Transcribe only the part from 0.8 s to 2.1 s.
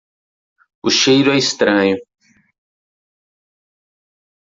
O cheiro é estranho.